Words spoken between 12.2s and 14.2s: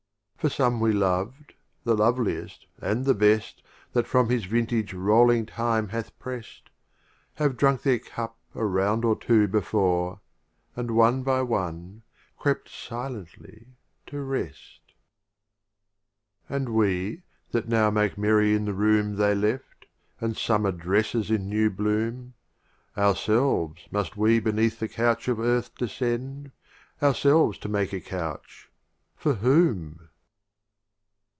crept silently to